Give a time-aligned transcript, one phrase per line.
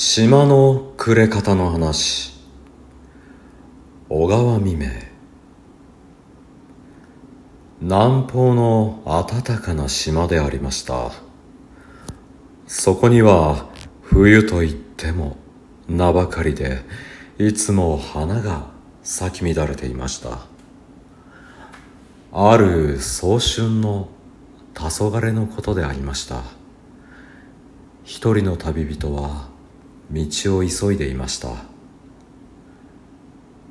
[0.00, 2.32] 島の暮れ方の話。
[4.08, 4.86] 小川未明。
[7.80, 11.10] 南方の暖かな島でありました。
[12.68, 13.66] そこには
[14.02, 15.36] 冬といっても
[15.88, 16.82] 名ばかりで
[17.40, 18.68] いつも花が
[19.02, 20.38] 咲き乱れていました。
[22.30, 24.10] ある早春の
[24.74, 26.44] 黄昏のことでありました。
[28.04, 29.57] 一人の旅人は
[30.10, 31.50] 道を急いでいました。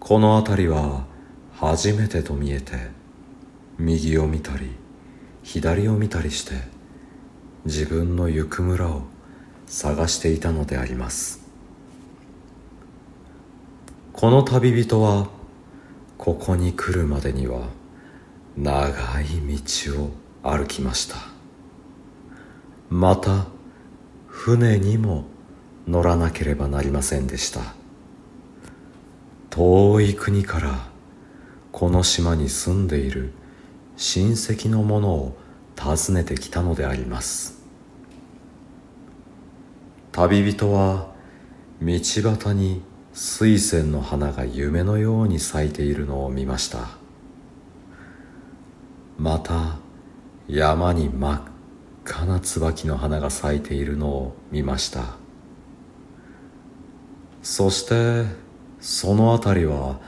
[0.00, 1.06] この辺りは
[1.54, 2.74] 初めてと見えて
[3.78, 4.70] 右を見たり
[5.42, 6.52] 左を見たりして
[7.64, 9.02] 自分の行く村を
[9.66, 11.42] 探していたのであります。
[14.12, 15.28] この旅人は
[16.18, 17.68] ここに来るまでには
[18.56, 19.24] 長い
[19.58, 20.10] 道を
[20.42, 21.16] 歩きました。
[22.90, 23.46] また
[24.26, 25.24] 船にも
[25.86, 27.60] 乗らなければなりませんでした。
[29.50, 30.88] 遠い国から
[31.70, 33.32] この島に住んでいる
[33.96, 35.36] 親戚の者を
[35.78, 37.62] 訪ねてきたのであります。
[40.12, 41.12] 旅人は
[41.80, 46.88] 道端に水仙の花が夢のように咲いているのを見ました。
[49.18, 49.76] また
[50.48, 51.42] 山に真っ
[52.04, 55.23] 赤な椿の花が咲いているのを見ました。
[57.44, 58.24] そして
[58.80, 60.00] その辺りは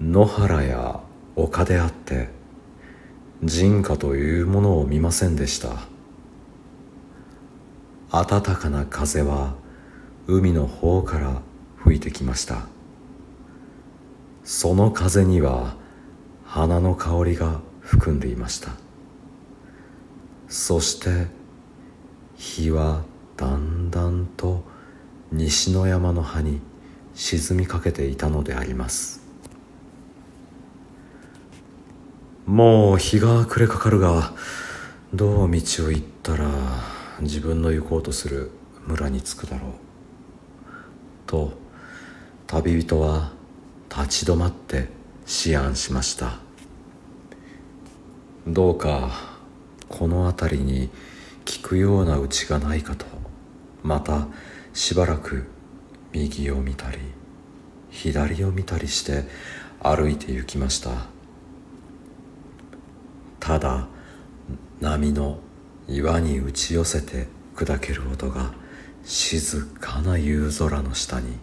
[0.00, 1.00] 野原や
[1.36, 2.28] 丘であって
[3.40, 5.68] 人家というものを見ませんでした。
[8.10, 9.54] 暖かな風は
[10.26, 11.40] 海の方から
[11.76, 12.66] 吹いてきました。
[14.42, 15.76] その風には
[16.44, 18.72] 花の香りが含んでいました。
[20.48, 21.28] そして
[22.34, 23.04] 日は
[23.36, 24.55] だんだんと
[25.46, 26.60] 西の山の葉に
[27.14, 29.20] 沈みかけていたのであります。
[32.46, 34.32] もう日が暮れかかるが
[35.14, 36.48] どう道を行ったら
[37.20, 38.50] 自分の行こうとする
[38.88, 39.70] 村に着くだろう。
[41.28, 41.52] と
[42.48, 43.30] 旅人は
[43.88, 44.88] 立ち止まって
[45.46, 46.40] 思案しました。
[48.48, 49.12] どうか
[49.88, 50.90] この辺りに
[51.44, 53.06] 聞くようなうちがないかと
[53.84, 54.26] また
[54.76, 55.46] しばらく
[56.12, 56.98] 右を見たり
[57.88, 59.24] 左を見たりして
[59.82, 61.06] 歩いて行きました。
[63.40, 63.88] ただ
[64.82, 65.38] 波の
[65.88, 68.52] 岩に打ち寄せて砕ける音が
[69.02, 71.38] 静かな夕空の下に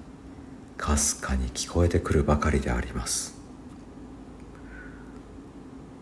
[0.77, 3.35] かすかに聞こえてくるばかりであります。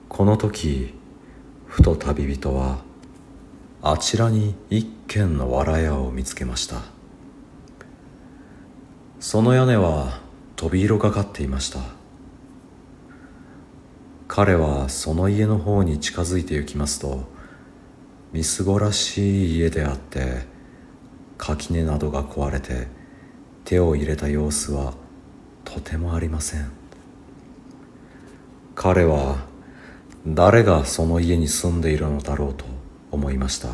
[0.09, 0.93] この時
[1.65, 2.79] ふと旅人は
[3.81, 6.90] あちらに一軒の藁屋を見つけました。
[9.21, 10.19] その屋根は
[10.55, 11.79] 飛び色がかっていました。
[14.27, 17.25] 彼はその家の方に近づいて行きますと
[18.33, 20.47] みすぼらしい家であって
[21.37, 22.87] 垣根などが壊れて
[23.63, 24.95] 手を入れた様子は
[25.65, 26.71] とてもありません。
[28.73, 29.45] 彼は
[30.25, 32.65] 誰がその家に住んでいるのだろうと
[33.11, 33.69] 思いました。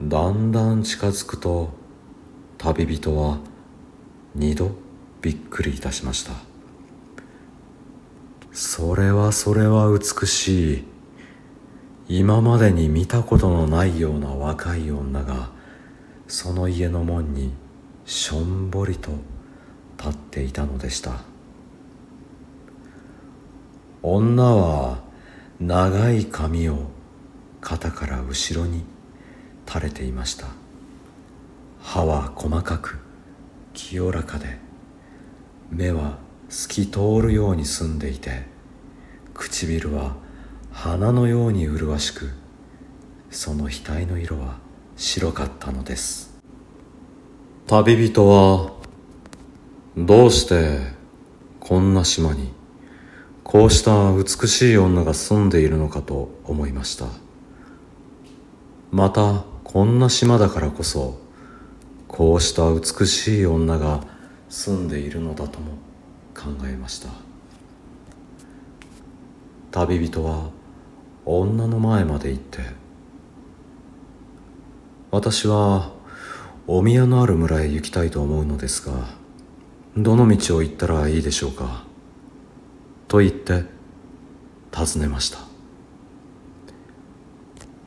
[0.00, 1.79] だんだん近づくと
[2.62, 3.38] 旅人は
[4.34, 4.72] 二度
[5.22, 6.32] びっくりいたしました。
[8.52, 10.84] それはそれは美しい。
[12.06, 15.48] 今までに見たことのないような若い女が
[16.28, 17.54] その家の門に
[18.04, 19.12] しょんぼりと
[19.96, 21.22] 立っていたのでした。
[24.02, 24.98] 女は
[25.58, 26.90] 長い髪を
[27.62, 28.84] 肩から後ろに
[29.66, 30.59] 垂れていました。
[31.80, 32.98] 歯は細かく
[33.72, 34.58] 清らかで
[35.70, 36.18] 目は
[36.48, 38.44] 透き通るように澄んでいて
[39.34, 40.16] 唇は
[40.72, 42.30] 花のように麗しく
[43.30, 44.58] その額の色は
[44.96, 46.38] 白かったのです。
[47.66, 48.72] 旅人は
[49.96, 50.80] どうして
[51.60, 52.52] こんな島に
[53.44, 57.06] こうした美しい女が住んでいるのかと思いました。
[58.90, 61.18] またこんな島だからこそ
[62.10, 64.02] こうした美しい女が
[64.48, 65.74] 住んでいるのだとも
[66.34, 67.08] 考えました。
[69.70, 70.50] 旅人は
[71.24, 72.58] 女の前まで行って
[75.12, 75.92] 私は
[76.66, 79.06] お宮のある村へ行きたいと思うのですが
[79.96, 81.84] どの道を行ったらいいでしょうか
[83.06, 83.62] と言って
[84.72, 85.38] 尋ねました。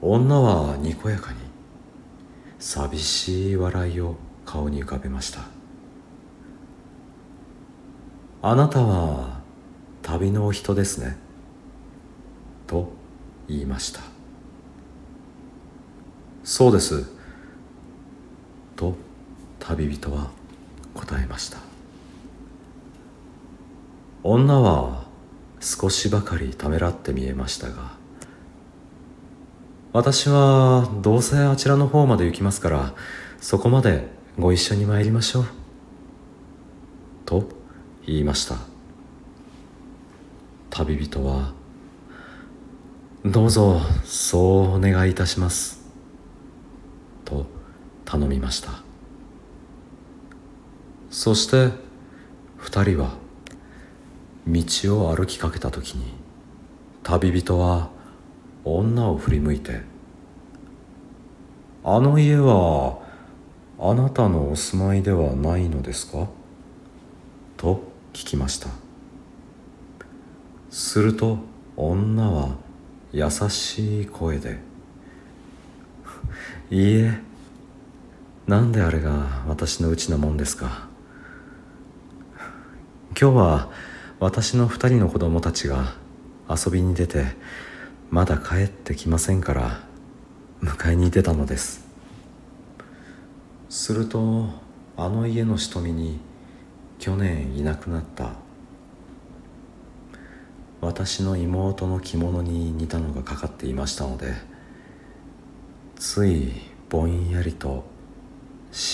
[0.01, 1.42] 女はにこやかに
[2.63, 4.15] 寂しい笑いを
[4.45, 5.41] 顔に浮かべました。
[8.41, 9.41] あなたは
[10.01, 11.17] 旅のお人ですね。
[12.65, 12.93] と
[13.49, 13.99] 言いました。
[16.45, 17.05] そうです。
[18.77, 18.95] と
[19.59, 20.31] 旅人は
[20.93, 21.57] 答えました。
[24.23, 25.03] 女は
[25.59, 28.02] 少しばかりためらって見えましたが
[29.93, 32.93] 私はどうせあちらの方まで行きますから
[33.39, 34.07] そこまで
[34.39, 35.45] ご一緒に参りましょう。
[37.25, 37.47] と
[38.07, 38.55] 言いました。
[40.71, 41.53] 旅人は
[43.23, 45.87] どうぞそうお願いいたします。
[47.23, 47.45] と
[48.03, 48.71] 頼みました。
[51.11, 51.69] そして
[52.57, 53.11] 二人は
[54.47, 54.63] 道
[55.05, 56.05] を歩きかけた時に
[57.03, 57.92] 旅人は
[58.65, 59.81] 女を振り向いて
[61.83, 62.99] 「あの家は
[63.79, 66.27] あなたのお住まいではないのですか?」
[67.57, 67.83] と
[68.13, 68.69] 聞きました
[70.69, 71.39] すると
[71.75, 72.55] 女は
[73.11, 74.59] 優しい声で
[76.71, 77.19] 「いいえ
[78.47, 80.87] なんであれが私のうちなもんですか
[83.19, 83.69] 今日は
[84.19, 85.93] 私の二人の子供たちが
[86.49, 87.25] 遊びに出て
[88.13, 89.79] まだ帰ってきませんから
[90.61, 91.83] 迎えに出たのです。
[93.69, 94.49] すると
[94.95, 96.19] あの家の瞳に
[96.99, 98.33] 去年いなくなった。
[100.79, 104.35] 私の妹の着物に似たのがかかっていましたので
[105.95, 106.51] つい
[106.89, 107.83] ぼんやりと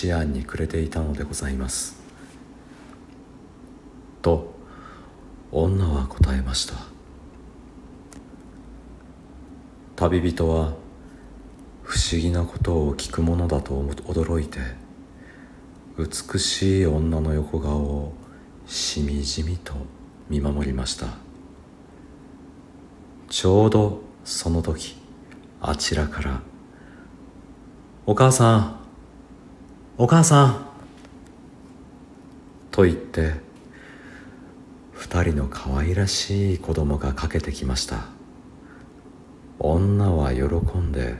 [0.01, 2.01] 思案に暮れていたのでございます。
[4.21, 4.53] と
[5.51, 6.98] 女は答えました。
[9.99, 10.75] 旅人は
[11.83, 14.59] 不思議なことを聞くものだと驚いて
[15.97, 18.13] 美しい女の横顔を
[18.65, 19.73] しみじみと
[20.29, 21.07] 見守りました。
[23.27, 24.95] ちょうどその時
[25.59, 26.41] あちらから
[28.07, 28.79] 「お母さん
[29.97, 30.65] お母さん」
[32.71, 33.33] と言って
[34.93, 38.18] 二人の可愛らしい子供がかけてきました。
[39.59, 40.43] 女は喜
[40.77, 41.17] んで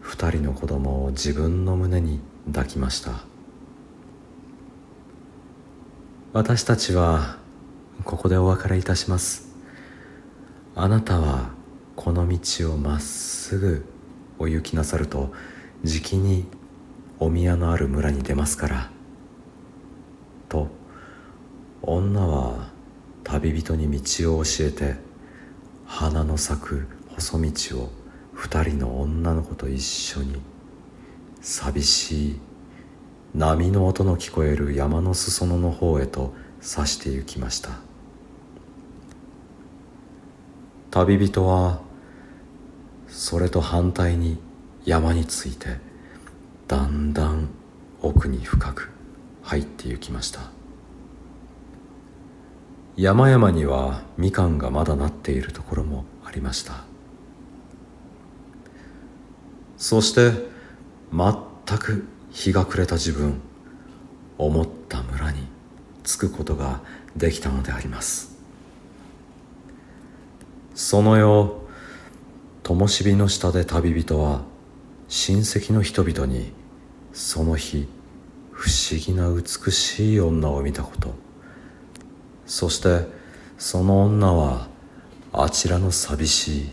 [0.00, 2.20] 二人の子供を自分の胸に
[2.52, 3.24] 抱きました。
[6.34, 7.38] 私たちは
[8.04, 9.56] ここでお別れいたします。
[10.74, 11.50] あなたは
[11.96, 13.86] この道をまっすぐ
[14.38, 15.32] お行きなさると
[15.82, 16.46] じきに
[17.18, 18.90] お宮のある村に出ますから。
[20.50, 20.68] と
[21.80, 22.70] 女は
[23.24, 24.96] 旅人に道を教えて
[25.86, 27.90] 花の咲く細道を
[28.32, 30.40] 二人の女の子と一緒に
[31.40, 32.40] 寂しい
[33.34, 37.70] 波の音の聞こえる山の裾野の方へと指して行きました。
[40.90, 41.80] 旅人は
[43.08, 44.38] それと反対に
[44.84, 45.78] 山について
[46.68, 47.48] だんだん
[48.00, 48.90] 奥に深く
[49.42, 50.40] 入って行きました。
[52.96, 56.84] 山々にはみかんがまだなっているところもありました。
[59.76, 60.32] そして
[61.12, 63.40] 全く日が暮れた自分
[64.38, 65.46] 思った村に
[66.04, 66.80] 着くことが
[67.16, 68.36] できたのであります。
[70.74, 71.52] その夜
[72.62, 74.42] 灯火の下で旅人は
[75.08, 76.52] 親戚の人々に
[77.12, 77.88] その日
[78.50, 81.14] 不思議な美しい女を見たこと。
[82.46, 83.06] そして
[83.58, 84.68] その女は
[85.32, 86.70] あちらの寂しい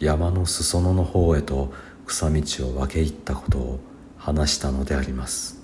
[0.00, 1.72] 山の裾野の方へと
[2.08, 3.80] 草道を分け入ったことを
[4.16, 5.60] 話したのであります。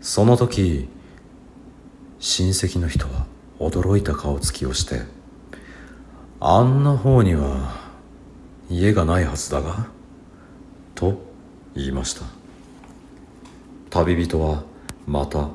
[0.00, 0.88] その時
[2.18, 3.26] 親戚の人は
[3.58, 5.02] 驚いた顔つきをして
[6.40, 7.80] あんな方には
[8.70, 9.88] 家がないはずだが？
[10.94, 11.20] と
[11.74, 12.22] 言いました。
[13.90, 14.62] 旅人は
[15.06, 15.50] また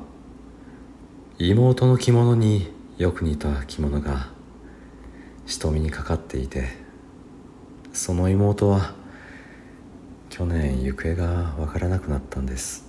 [1.38, 4.28] 妹の着物によく似た着物が
[5.46, 6.87] 瞳にかかっていて
[7.98, 8.94] その妹は
[10.30, 12.86] 去年行方がわからなくなったんです。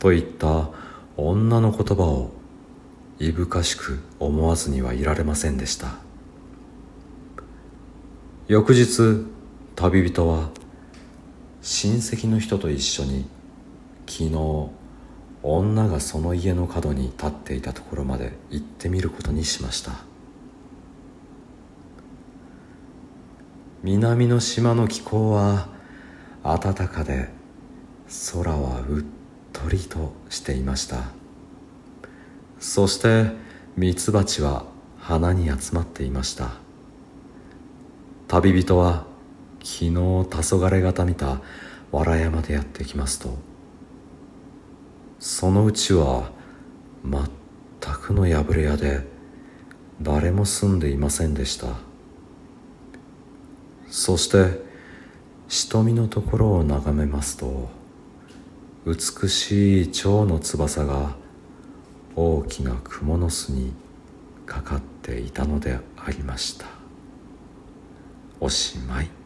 [0.00, 0.70] といった
[1.16, 2.32] 女の言葉を
[3.20, 5.98] いぶかしく思わずにはいられませんでした。
[8.48, 9.24] 翌日
[9.76, 10.50] 旅人は
[11.62, 13.28] 親戚の人と一緒に
[14.08, 14.70] 昨日
[15.44, 20.09] 女がその家の角に立っていたところまで行ってみることにしました。
[23.82, 25.68] 南の島の気候は
[26.42, 27.30] 暖かで
[28.34, 29.04] 空はうっ
[29.54, 31.04] とりとしていました。
[32.58, 33.30] そして
[33.76, 34.66] ミツバチは
[34.98, 36.50] 花に集まっていました。
[38.28, 39.06] 旅人は
[39.60, 41.40] 昨日黄昏方見た
[41.90, 43.38] 藁山でやってきますと。
[45.18, 46.30] そのうちは
[47.02, 49.06] 全くの破れ屋で
[50.02, 51.68] 誰も住んでいませんでした。
[53.90, 54.60] そして
[55.48, 57.68] 瞳のところを眺めますと
[58.86, 61.16] 美しい蝶の翼が
[62.14, 63.72] 大きな蜘蛛の巣に
[64.46, 66.66] かかっていたのでありました。
[68.40, 69.19] おしまい。